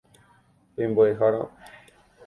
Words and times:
Pe 0.73 0.81
mbo'ehára. 0.89 1.41